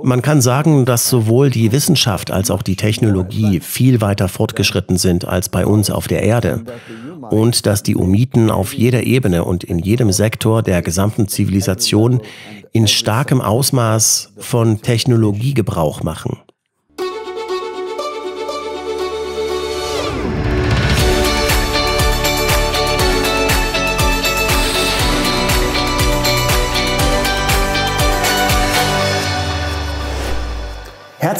[0.00, 5.26] Man kann sagen, dass sowohl die Wissenschaft als auch die Technologie viel weiter fortgeschritten sind
[5.26, 6.64] als bei uns auf der Erde
[7.30, 12.22] und dass die Umiten auf jeder Ebene und in jedem Sektor der gesamten Zivilisation
[12.72, 16.40] in starkem Ausmaß von Technologie Gebrauch machen.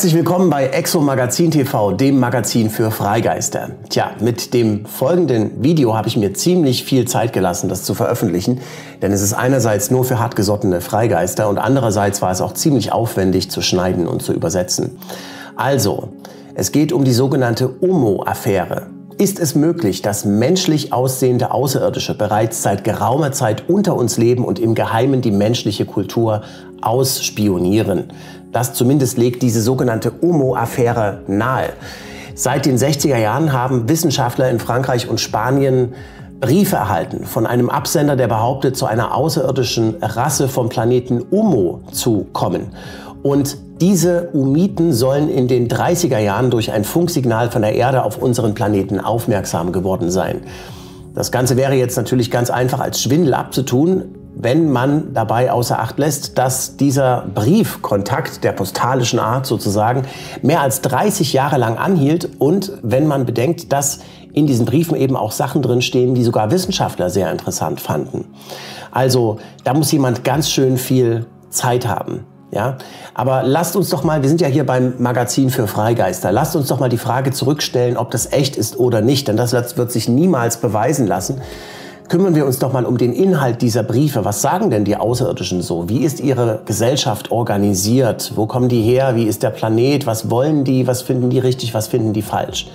[0.03, 3.71] Herzlich willkommen bei Exo Magazin TV, dem Magazin für Freigeister.
[3.89, 8.61] Tja, mit dem folgenden Video habe ich mir ziemlich viel Zeit gelassen, das zu veröffentlichen,
[9.01, 13.49] denn es ist einerseits nur für hartgesottene Freigeister und andererseits war es auch ziemlich aufwendig
[13.49, 14.99] zu schneiden und zu übersetzen.
[15.55, 16.09] Also,
[16.57, 18.89] es geht um die sogenannte Omo-Affäre.
[19.19, 24.59] Ist es möglich, dass menschlich aussehende Außerirdische bereits seit geraumer Zeit unter uns leben und
[24.59, 26.43] im Geheimen die menschliche Kultur
[26.81, 28.11] ausspionieren?
[28.53, 31.71] Das zumindest legt diese sogenannte Omo-Affäre nahe.
[32.35, 35.95] Seit den 60er Jahren haben Wissenschaftler in Frankreich und Spanien
[36.41, 42.27] Briefe erhalten von einem Absender, der behauptet, zu einer außerirdischen Rasse vom Planeten Omo zu
[42.33, 42.73] kommen.
[43.23, 48.19] Und diese Umiten sollen in den 30er Jahren durch ein Funksignal von der Erde auf
[48.19, 50.41] unseren Planeten aufmerksam geworden sein.
[51.15, 55.99] Das Ganze wäre jetzt natürlich ganz einfach als Schwindel abzutun wenn man dabei außer Acht
[55.99, 60.03] lässt, dass dieser Briefkontakt der postalischen Art sozusagen
[60.43, 64.01] mehr als 30 Jahre lang anhielt und wenn man bedenkt, dass
[64.33, 68.25] in diesen Briefen eben auch Sachen drinstehen, die sogar Wissenschaftler sehr interessant fanden.
[68.91, 72.25] Also da muss jemand ganz schön viel Zeit haben.
[72.55, 72.77] Ja,
[73.15, 76.69] aber lasst uns doch mal, wir sind ja hier beim Magazin für Freigeister, lasst uns
[76.69, 80.07] doch mal die Frage zurückstellen, ob das echt ist oder nicht, denn das wird sich
[80.07, 81.41] niemals beweisen lassen
[82.13, 84.23] kümmern wir uns doch mal um den Inhalt dieser Briefe.
[84.23, 85.89] Was sagen denn die Außerirdischen so?
[85.89, 88.33] Wie ist ihre Gesellschaft organisiert?
[88.35, 89.17] Wo kommen die her?
[89.17, 90.05] Wie ist der Planet?
[90.05, 90.87] Was wollen die?
[90.87, 91.73] Was finden die richtig?
[91.73, 92.69] Was finden die falsch?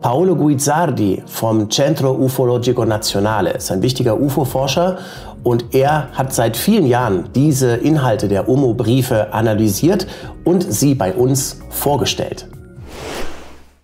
[0.00, 4.98] Paolo Guizzardi vom Centro Ufologico Nazionale ist ein wichtiger UFO-Forscher
[5.44, 10.08] und er hat seit vielen Jahren diese Inhalte der UMO-Briefe analysiert
[10.42, 12.48] und sie bei uns vorgestellt.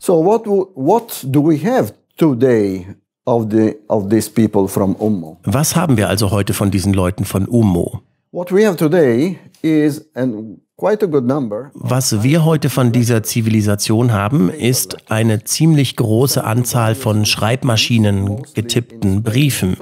[0.01, 2.85] So what, what do we have today
[3.29, 5.37] of the, of these people from Ummo.
[5.45, 8.01] Was haben wir also heute von diesen Leuten von Ummo?
[8.33, 15.43] What we have today is an was wir heute von dieser Zivilisation haben, ist eine
[15.43, 19.77] ziemlich große Anzahl von Schreibmaschinen getippten Briefen,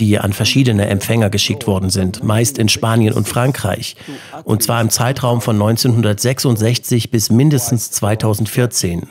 [0.00, 3.94] die an verschiedene Empfänger geschickt worden sind, meist in Spanien und Frankreich,
[4.42, 9.06] und zwar im Zeitraum von 1966 bis mindestens 2014.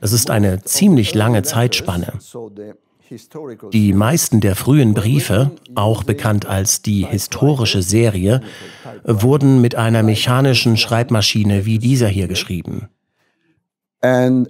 [0.00, 2.12] Das ist eine ziemlich lange Zeitspanne.
[3.72, 8.42] Die meisten der frühen Briefe, auch bekannt als die historische Serie,
[9.04, 12.88] wurden mit einer mechanischen Schreibmaschine wie dieser hier geschrieben.
[14.04, 14.44] Uh,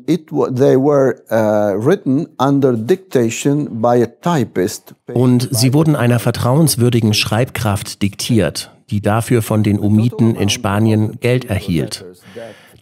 [5.14, 11.46] Und sie wurden einer vertrauenswürdigen Schreibkraft diktiert, die dafür von den Umiten in Spanien Geld
[11.46, 12.04] erhielt.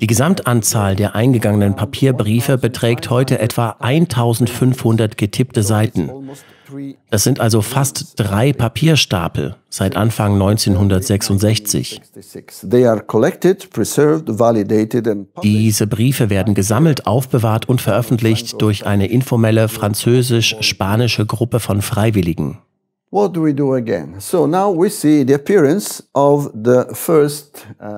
[0.01, 6.11] Die Gesamtanzahl der eingegangenen Papierbriefe beträgt heute etwa 1500 getippte Seiten.
[7.11, 12.03] Das sind also fast drei Papierstapel seit Anfang 1966.
[15.43, 22.59] Diese Briefe werden gesammelt, aufbewahrt und veröffentlicht durch eine informelle französisch-spanische Gruppe von Freiwilligen.
[23.17, 23.31] Uh,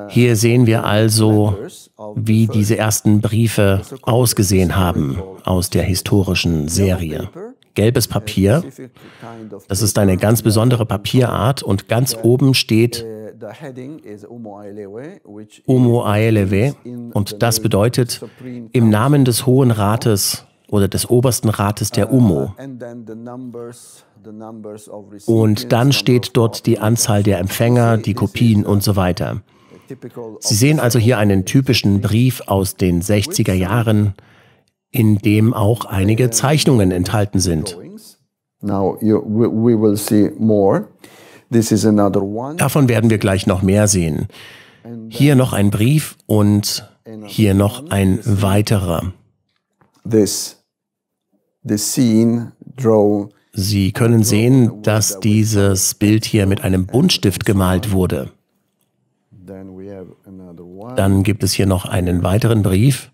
[0.08, 1.56] Hier sehen wir also,
[2.14, 7.30] wie diese ersten Briefe ausgesehen haben aus der historischen Serie.
[7.74, 8.62] Gelbes Papier,
[9.66, 13.04] das ist eine ganz besondere Papierart und ganz oben steht
[15.66, 16.74] Umo Aelewe
[17.12, 18.20] und das bedeutet
[18.72, 22.54] im Namen des Hohen Rates oder des obersten Rates der UMO.
[25.26, 29.42] Und dann steht dort die Anzahl der Empfänger, die Kopien und so weiter.
[30.40, 34.14] Sie sehen also hier einen typischen Brief aus den 60er Jahren,
[34.90, 37.78] in dem auch einige Zeichnungen enthalten sind.
[42.56, 44.28] Davon werden wir gleich noch mehr sehen.
[45.08, 46.88] Hier noch ein Brief und
[47.24, 49.12] hier noch ein weiterer.
[53.52, 58.30] Sie können sehen, dass dieses Bild hier mit einem Buntstift gemalt wurde.
[60.96, 63.10] Dann gibt es hier noch einen weiteren Brief.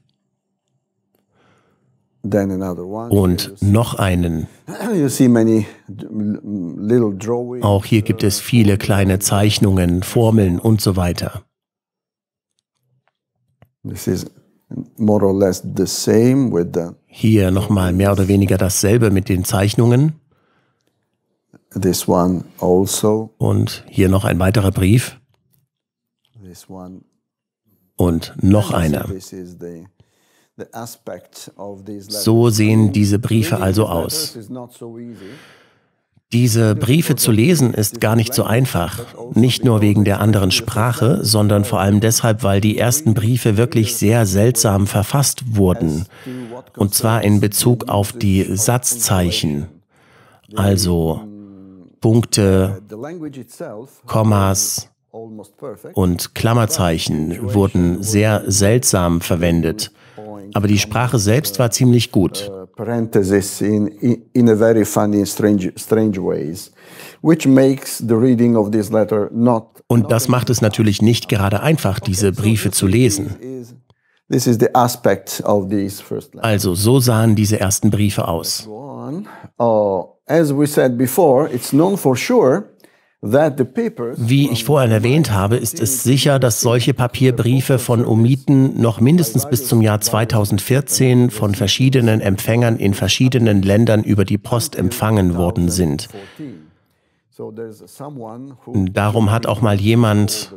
[3.11, 4.49] Und noch einen.
[7.63, 11.43] Auch hier gibt es viele kleine Zeichnungen, Formeln und so weiter.
[14.69, 19.11] This is more or less the same with the, Hier nochmal mehr oder weniger dasselbe
[19.11, 20.21] mit den Zeichnungen.
[21.81, 23.31] this one also.
[23.39, 25.21] Und hier noch ein weiterer Brief.
[26.43, 27.03] This one.
[27.97, 29.09] Und noch einer.
[32.09, 34.37] So sehen diese Briefe also aus.
[36.33, 39.01] Diese Briefe zu lesen ist gar nicht so einfach.
[39.35, 43.95] Nicht nur wegen der anderen Sprache, sondern vor allem deshalb, weil die ersten Briefe wirklich
[43.95, 46.07] sehr seltsam verfasst wurden.
[46.77, 49.69] Und zwar in Bezug auf die Satzzeichen.
[50.57, 51.21] Also
[52.01, 52.83] Punkte,
[54.07, 54.91] Kommas
[55.93, 59.93] und Klammerzeichen wurden sehr seltsam verwendet.
[60.55, 62.51] Aber die Sprache selbst war ziemlich gut.
[62.77, 66.73] parentheses in, in in a very funny and strange strange ways,
[67.23, 69.83] which makes the reading of this letter not.
[69.87, 73.37] Und das macht es natürlich nicht gerade einfach, diese Briefe zu lesen.
[76.39, 78.67] Also so sahen diese ersten Briefe aus.
[79.61, 82.71] Uh, as we said before, it's known for sure.
[83.27, 89.49] Wie ich vorhin erwähnt habe, ist es sicher, dass solche Papierbriefe von Umiten noch mindestens
[89.49, 95.71] bis zum Jahr 2014 von verschiedenen Empfängern in verschiedenen Ländern über die Post empfangen worden
[95.71, 96.09] sind.
[96.37, 96.67] 14.
[97.31, 100.55] So there's someone who Darum hat auch mal jemand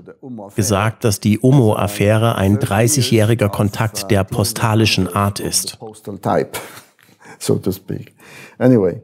[0.56, 5.80] gesagt, dass die Umo-Affäre ein 30-jähriger Kontakt der postalischen Art ist.
[7.40, 8.14] so to speak.
[8.60, 9.02] Anyway.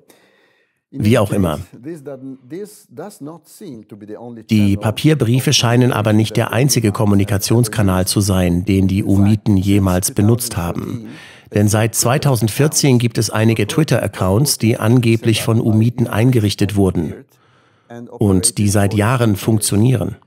[0.95, 1.59] Wie auch immer.
[4.49, 10.55] Die Papierbriefe scheinen aber nicht der einzige Kommunikationskanal zu sein, den die Umiten jemals benutzt
[10.55, 11.07] haben.
[11.51, 17.15] Denn seit 2014 gibt es einige Twitter-Accounts, die angeblich von Umiten eingerichtet wurden
[18.09, 20.17] und die seit Jahren funktionieren.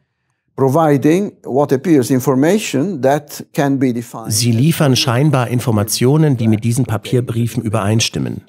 [4.28, 8.42] Sie liefern scheinbar Informationen, die mit diesen Papierbriefen übereinstimmen.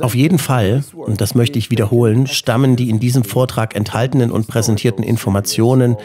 [0.00, 4.46] Auf jeden Fall, und das möchte ich wiederholen, stammen die in diesem Vortrag enthaltenen und
[4.46, 5.96] präsentierten Informationen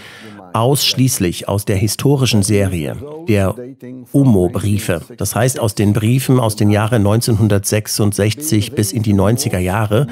[0.54, 2.96] ausschließlich aus der historischen Serie
[3.28, 3.56] der
[4.12, 5.02] UMO-Briefe.
[5.18, 10.08] Das heißt aus den Briefen aus den Jahren 1966 bis in die 90er Jahre,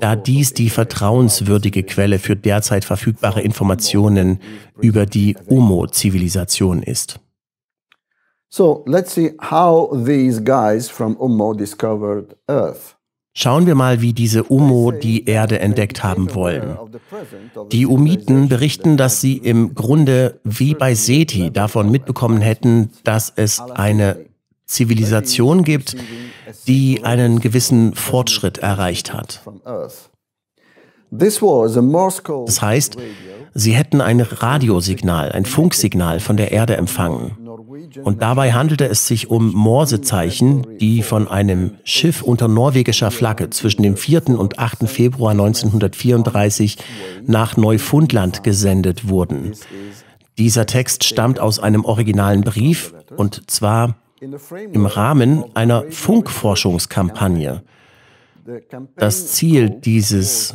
[0.00, 4.40] da dies die vertrauenswürdige Quelle für derzeit verfügbare Informationen
[4.80, 7.20] über die UMO-Zivilisation ist.
[8.56, 12.94] So let's see how these guys from Ummo discovered Earth.
[13.36, 16.78] Schauen wir mal, wie diese Umo die Erde entdeckt haben wollen.
[17.72, 23.58] Die Umiten berichten, dass sie im Grunde wie bei Seti davon mitbekommen hätten, dass es
[23.58, 24.26] eine
[24.66, 25.96] Zivilisation gibt,
[26.68, 29.40] die einen gewissen Fortschritt erreicht hat.
[29.42, 30.10] from Earth.
[31.10, 32.98] This was a Morse code Das heißt,
[33.52, 37.43] sie hätten ein Radiosignal, ein Funksignal von der Erde empfangen.
[38.02, 43.82] Und dabei handelte es sich um Morsezeichen, die von einem Schiff unter norwegischer Flagge zwischen
[43.82, 44.38] dem 4.
[44.38, 44.88] und 8.
[44.88, 46.78] Februar 1934
[47.26, 49.52] nach Neufundland gesendet wurden.
[50.38, 57.62] Dieser Text stammt aus einem originalen Brief und zwar im Rahmen einer Funkforschungskampagne.
[58.96, 60.54] Das Ziel dieses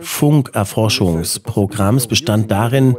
[0.00, 2.96] Funkerforschungsprogramms bestand darin,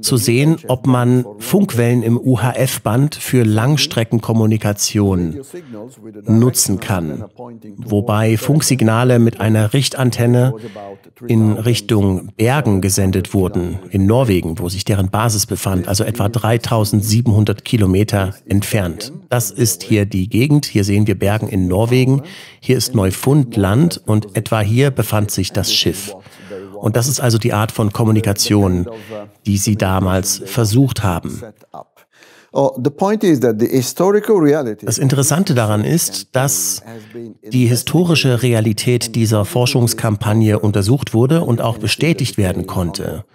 [0.00, 7.24] zu sehen, ob man Funkwellen im UHF-Band für Langstreckenkommunikation signals with a nutzen kann,
[7.76, 10.54] wobei Funksignale mit einer Richtantenne
[11.26, 17.64] in Richtung Bergen gesendet wurden, in Norwegen, wo sich deren Basis befand, also etwa 3700
[17.64, 19.12] Kilometer entfernt.
[19.28, 22.22] Das ist hier die Gegend, hier sehen wir Bergen in Norwegen,
[22.60, 26.14] hier ist Neufundland und etwa hier befand sich das Schiff.
[26.78, 28.88] Und das ist also die Art von Kommunikation,
[29.46, 31.42] die sie damals versucht haben.
[32.52, 32.70] Oh,
[34.86, 36.82] Das Interessante daran ist, dass
[37.46, 43.26] die historische Realität dieser Forschungskampagne untersucht wurde und auch bestätigt werden konnte.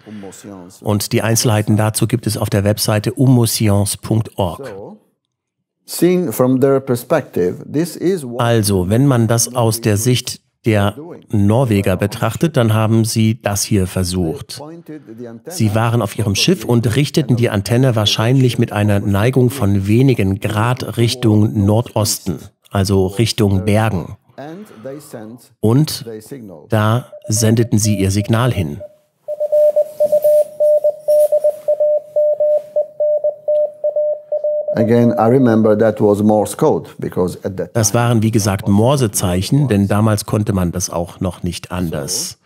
[0.80, 4.74] Und die Einzelheiten dazu gibt es auf der Webseite umoscience.org.
[8.38, 10.96] Also, wenn man das aus der Sicht der
[11.30, 14.60] Norweger betrachtet, dann haben sie das hier versucht.
[15.46, 20.40] Sie waren auf ihrem Schiff und richteten die Antenne wahrscheinlich mit einer Neigung von wenigen
[20.40, 22.38] Grad Richtung Nordosten,
[22.70, 24.16] also Richtung Bergen.
[25.60, 26.06] Und
[26.68, 28.80] da sendeten sie ihr Signal hin.
[37.74, 42.38] Das waren wie gesagt Morsezeichen, denn damals konnte man das auch noch nicht anders.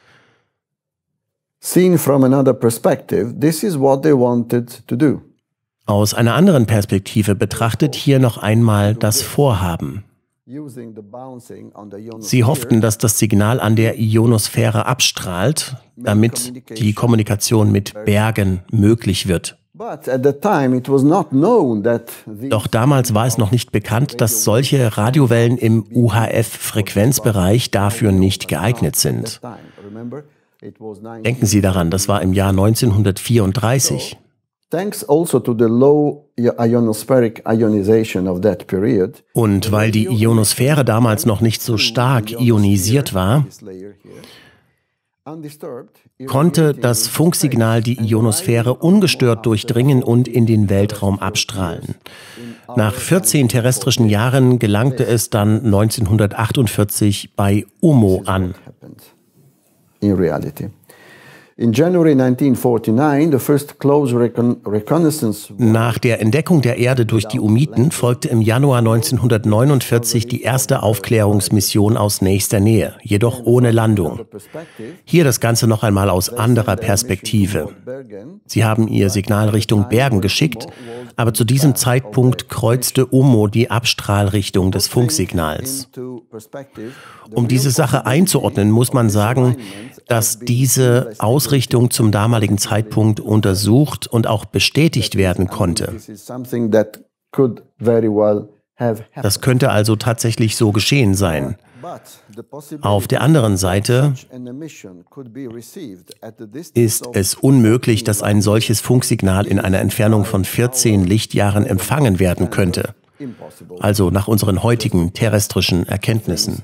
[5.86, 10.04] Aus einer anderen Perspektive betrachtet hier noch einmal das Vorhaben.
[12.18, 19.26] Sie hofften, dass das Signal an der Ionosphäre abstrahlt, damit die Kommunikation mit Bergen möglich
[19.26, 19.58] wird.
[22.48, 28.96] Doch damals war es noch nicht bekannt, dass solche Radiowellen im UHF-Frequenzbereich dafür nicht geeignet
[28.96, 29.40] sind.
[31.24, 34.16] Denken Sie daran, das war im Jahr 1934.
[34.16, 34.26] Also
[39.32, 43.46] Und weil die Ionosphäre damals noch nicht so stark ionisiert war,
[46.26, 51.96] konnte das Funksignal die Ionosphäre ungestört durchdringen und in den Weltraum abstrahlen.
[52.76, 58.54] Nach 14 terrestrischen Jahren gelangte es dann 1948 bei UMO an.
[60.00, 60.70] In reality.
[65.56, 71.96] Nach der Entdeckung der Erde durch die Umiten folgte im Januar 1949 die erste Aufklärungsmission
[71.96, 74.20] aus nächster Nähe, jedoch ohne Landung.
[75.06, 77.70] Hier das Ganze noch einmal aus anderer Perspektive.
[78.44, 80.66] Sie haben ihr Signal Richtung Bergen geschickt,
[81.16, 85.88] aber zu diesem Zeitpunkt kreuzte UMO die Abstrahlrichtung des Funksignals.
[87.30, 89.56] Um diese Sache einzuordnen, muss man sagen,
[90.06, 95.94] dass diese Ausrichtung zum damaligen Zeitpunkt untersucht und auch bestätigt werden konnte.
[99.22, 101.56] Das könnte also tatsächlich so geschehen sein.
[102.80, 104.14] Auf der anderen Seite
[106.74, 112.50] ist es unmöglich, dass ein solches Funksignal in einer Entfernung von 14 Lichtjahren empfangen werden
[112.50, 112.94] könnte.
[113.80, 116.62] Also nach unseren heutigen terrestrischen Erkenntnissen.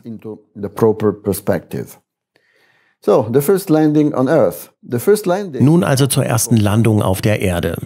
[5.60, 7.76] Nun also zur ersten Landung auf der Erde.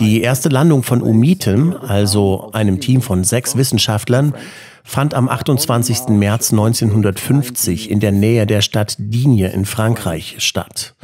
[0.00, 4.34] Die erste Landung von UMITEM, also einem Team von sechs Wissenschaftlern,
[4.82, 6.08] fand am 28.
[6.08, 10.96] März 1950 in der Nähe der Stadt Digne in Frankreich statt.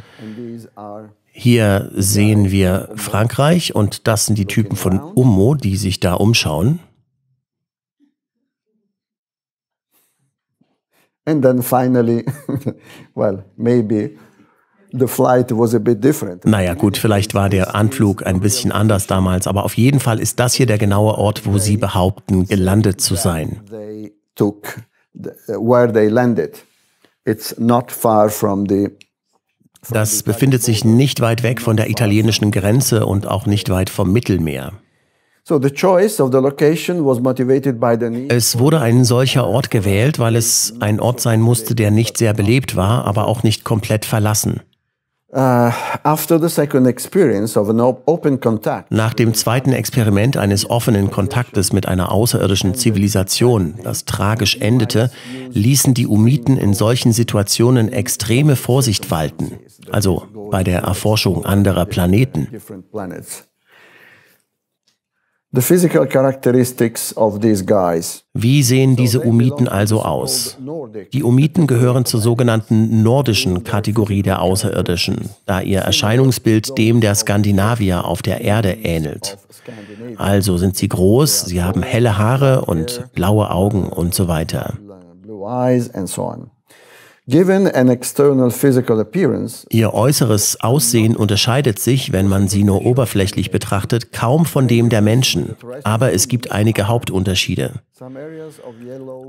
[1.31, 6.79] Hier sehen wir Frankreich und das sind die Typen von UMO, die sich da umschauen.
[11.25, 12.25] And then finally,
[13.15, 14.17] well, maybe
[16.45, 20.39] Naja gut, vielleicht war der Anflug ein bisschen anders damals, aber auf jeden Fall ist
[20.39, 23.61] das hier der genaue Ort, wo sie behaupten, gelandet zu sein.
[28.31, 28.89] From the
[29.97, 34.11] das befindet sich nicht weit weg von der italienischen Grenze und auch nicht weit vom
[34.11, 34.73] Mittelmeer.
[38.29, 42.33] Es wurde ein solcher Ort gewählt, weil es ein Ort sein musste, der nicht sehr
[42.33, 44.61] belebt war, aber auch nicht komplett verlassen.
[45.35, 45.69] Uh,
[48.89, 55.11] Nach dem zweiten Experiment eines offenen Kontaktes mit einer außerirdischen Zivilisation, das tragisch endete,
[55.49, 59.59] ließen die Umiten in solchen Situationen extreme Vorsicht walten,
[59.91, 62.47] also bei der Erforschung anderer Planeten.
[68.33, 70.57] Wie sehen diese Umiten also aus?
[71.13, 78.05] Die Umiten gehören zur sogenannten nordischen Kategorie der Außerirdischen, da ihr Erscheinungsbild dem der Skandinavier
[78.05, 79.37] auf der Erde ähnelt.
[80.17, 84.73] Also sind sie groß, sie haben helle Haare und blaue Augen und so weiter.
[89.69, 95.01] Ihr äußeres Aussehen unterscheidet sich, wenn man sie nur oberflächlich betrachtet, kaum von dem der
[95.01, 97.81] Menschen, aber es gibt einige Hauptunterschiede.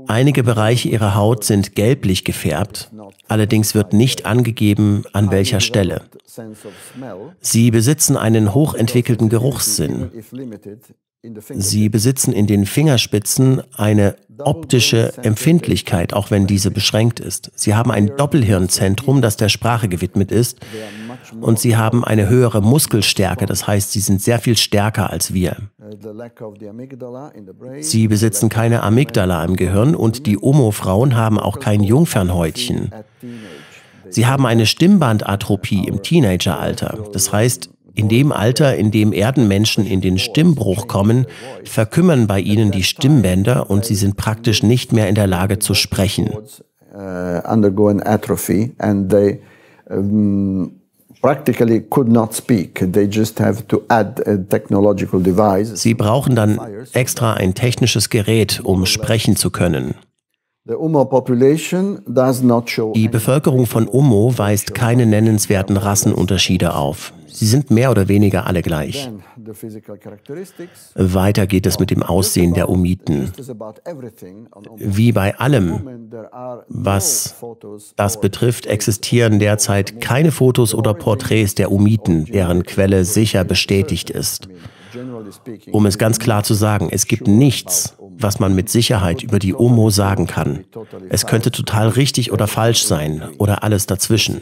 [0.07, 2.91] Einige Bereiche ihrer Haut sind gelblich gefärbt,
[3.27, 6.01] allerdings wird nicht angegeben, an welcher Stelle.
[7.39, 10.11] Sie besitzen einen hochentwickelten Geruchssinn.
[11.23, 17.51] Sie besitzen in den Fingerspitzen eine optische Empfindlichkeit, auch wenn diese beschränkt ist.
[17.55, 20.59] Sie haben ein Doppelhirnzentrum, das der Sprache gewidmet ist.
[21.41, 25.57] Und sie haben eine höhere Muskelstärke, das heißt, sie sind sehr viel stärker als wir.
[27.79, 32.91] Sie besitzen keine Amygdala im Gehirn und die Omo-Frauen haben auch kein Jungfernhäutchen.
[34.09, 37.09] Sie haben eine Stimmbandatrophie im Teenageralter.
[37.11, 41.25] Das heißt, in dem Alter, in dem Erdenmenschen in den Stimmbruch kommen,
[41.63, 45.73] verkümmern bei ihnen die Stimmbänder und sie sind praktisch nicht mehr in der Lage zu
[45.73, 46.29] sprechen.
[55.75, 56.59] Sie brauchen dann
[56.93, 59.95] extra ein technisches Gerät, um sprechen zu können.
[62.95, 67.13] Die Bevölkerung von Omo weist keine nennenswerten Rassenunterschiede auf.
[67.27, 69.09] Sie sind mehr oder weniger alle gleich.
[70.95, 73.31] Weiter geht es mit dem Aussehen der Omiten.
[74.75, 76.09] Wie bei allem,
[76.67, 77.35] was
[77.95, 84.49] das betrifft, existieren derzeit keine Fotos oder Porträts der Omiten, deren Quelle sicher bestätigt ist.
[85.71, 89.53] Um es ganz klar zu sagen, es gibt nichts, was man mit Sicherheit über die
[89.53, 90.65] Omo sagen kann.
[91.09, 94.41] Es könnte total richtig oder falsch sein oder alles dazwischen.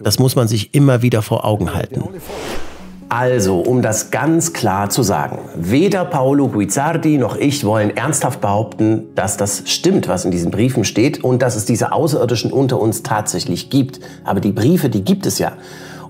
[0.00, 2.02] Das muss man sich immer wieder vor Augen halten.
[3.08, 9.14] Also, um das ganz klar zu sagen, weder Paolo Guizzardi noch ich wollen ernsthaft behaupten,
[9.14, 13.04] dass das stimmt, was in diesen Briefen steht und dass es diese Außerirdischen unter uns
[13.04, 14.00] tatsächlich gibt.
[14.24, 15.52] Aber die Briefe, die gibt es ja.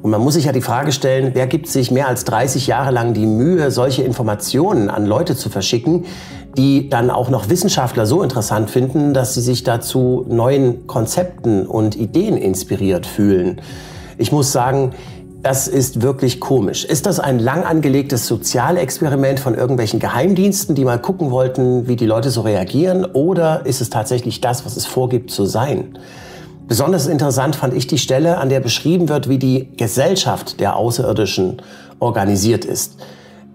[0.07, 2.93] Und man muss sich ja die Frage stellen, wer gibt sich mehr als 30 Jahre
[2.93, 6.05] lang die Mühe, solche Informationen an Leute zu verschicken,
[6.57, 11.97] die dann auch noch Wissenschaftler so interessant finden, dass sie sich dazu neuen Konzepten und
[11.97, 13.61] Ideen inspiriert fühlen.
[14.17, 14.93] Ich muss sagen,
[15.43, 16.85] das ist wirklich komisch.
[16.85, 22.07] Ist das ein lang angelegtes Sozialexperiment von irgendwelchen Geheimdiensten, die mal gucken wollten, wie die
[22.07, 23.05] Leute so reagieren?
[23.07, 25.99] Oder ist es tatsächlich das, was es vorgibt zu sein?
[26.69, 31.63] Besonders interessant fand ich die Stelle, an der beschrieben wird, wie die Gesellschaft der Außerirdischen
[32.01, 32.97] organisiert ist.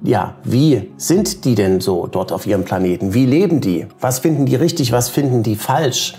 [0.01, 3.13] Ja, wie sind die denn so dort auf ihrem Planeten?
[3.13, 3.85] Wie leben die?
[3.99, 6.15] Was finden die richtig, was finden die falsch?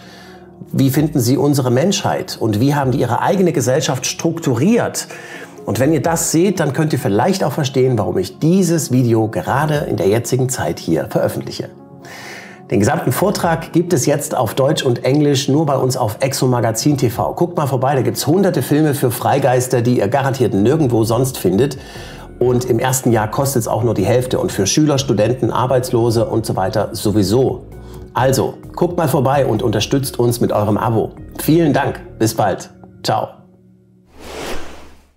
[0.70, 2.36] Wie finden sie unsere Menschheit?
[2.38, 5.08] Und wie haben die ihre eigene Gesellschaft strukturiert?
[5.64, 9.28] Und wenn ihr das seht, dann könnt ihr vielleicht auch verstehen, warum ich dieses Video
[9.28, 11.70] gerade in der jetzigen Zeit hier veröffentliche.
[12.72, 16.46] Den gesamten Vortrag gibt es jetzt auf Deutsch und Englisch nur bei uns auf Exo
[16.46, 17.34] Magazin TV.
[17.34, 21.36] Guckt mal vorbei, da gibt es hunderte Filme für Freigeister, die ihr garantiert nirgendwo sonst
[21.36, 21.76] findet.
[22.38, 26.24] Und im ersten Jahr kostet es auch nur die Hälfte und für Schüler, Studenten, Arbeitslose
[26.24, 27.66] und so weiter sowieso.
[28.14, 31.10] Also, guckt mal vorbei und unterstützt uns mit eurem Abo.
[31.42, 32.70] Vielen Dank, bis bald.
[33.02, 33.41] Ciao.